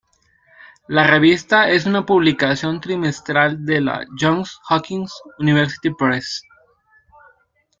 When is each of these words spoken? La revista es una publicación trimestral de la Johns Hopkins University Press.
La 0.87 1.03
revista 1.05 1.69
es 1.69 1.85
una 1.85 2.07
publicación 2.07 2.81
trimestral 2.81 3.63
de 3.65 3.81
la 3.81 4.07
Johns 4.19 4.59
Hopkins 4.67 5.13
University 5.37 5.91
Press. 5.91 6.41